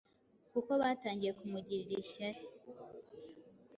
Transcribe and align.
kuko 0.51 0.71
batangiye 0.81 1.31
kumugirira 1.39 1.95
ishyari. 2.05 2.41